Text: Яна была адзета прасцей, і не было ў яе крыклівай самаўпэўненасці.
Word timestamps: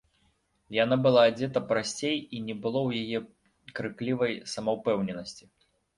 Яна 0.83 0.95
была 1.07 1.25
адзета 1.31 1.61
прасцей, 1.71 2.17
і 2.37 2.41
не 2.47 2.55
было 2.63 2.79
ў 2.85 3.03
яе 3.03 3.19
крыклівай 3.81 4.33
самаўпэўненасці. 4.55 5.43